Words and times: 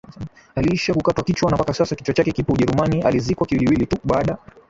aliishia 0.55 0.93
kukatwa 0.95 1.23
kichwa 1.23 1.51
na 1.51 1.55
mpaka 1.57 1.73
sasa 1.73 1.95
kichwa 1.95 2.13
chake 2.13 2.31
kipo 2.31 2.53
ujerumani 2.53 3.01
alizikwa 3.01 3.47
kiwiliwili 3.47 3.85
tuu 3.85 3.99
baada 4.03 4.37